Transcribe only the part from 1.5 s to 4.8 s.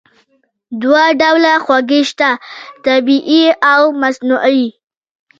خوږې شته: طبیعي او مصنوعي.